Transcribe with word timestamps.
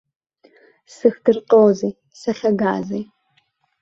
Сзыхдырҟьози, 0.91 1.97
сахьагази. 2.19 3.03